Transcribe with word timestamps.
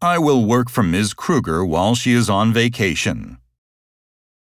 I 0.00 0.16
will 0.16 0.44
work 0.44 0.70
for 0.70 0.84
Ms. 0.84 1.12
Kruger 1.12 1.64
while 1.64 1.96
she 1.96 2.12
is 2.12 2.30
on 2.30 2.52
vacation. 2.52 3.38